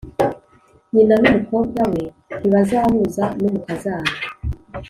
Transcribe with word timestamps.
nyina 0.93 1.15
n 1.21 1.23
umukobwa 1.29 1.81
we 1.93 2.01
ntibazahuza 2.39 3.25
n 3.41 3.43
Umukazana 3.49 4.13